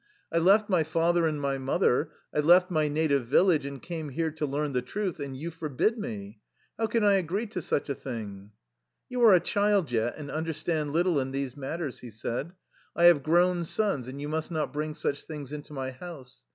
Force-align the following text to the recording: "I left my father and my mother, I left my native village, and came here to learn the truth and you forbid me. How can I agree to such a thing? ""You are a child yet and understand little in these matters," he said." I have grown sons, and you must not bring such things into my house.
"I 0.31 0.39
left 0.39 0.67
my 0.67 0.83
father 0.83 1.27
and 1.27 1.39
my 1.39 1.59
mother, 1.59 2.09
I 2.33 2.39
left 2.39 2.71
my 2.71 2.87
native 2.87 3.27
village, 3.27 3.67
and 3.67 3.79
came 3.79 4.09
here 4.09 4.31
to 4.31 4.47
learn 4.47 4.73
the 4.73 4.81
truth 4.81 5.19
and 5.19 5.37
you 5.37 5.51
forbid 5.51 5.99
me. 5.99 6.39
How 6.79 6.87
can 6.87 7.03
I 7.03 7.17
agree 7.17 7.45
to 7.45 7.61
such 7.61 7.87
a 7.87 7.93
thing? 7.93 8.49
""You 9.11 9.21
are 9.23 9.33
a 9.33 9.39
child 9.39 9.91
yet 9.91 10.15
and 10.17 10.31
understand 10.31 10.91
little 10.91 11.19
in 11.19 11.29
these 11.29 11.55
matters," 11.55 11.99
he 11.99 12.09
said." 12.09 12.53
I 12.95 13.03
have 13.03 13.21
grown 13.21 13.63
sons, 13.63 14.07
and 14.07 14.19
you 14.19 14.27
must 14.27 14.49
not 14.49 14.73
bring 14.73 14.95
such 14.95 15.25
things 15.25 15.53
into 15.53 15.71
my 15.71 15.91
house. 15.91 16.37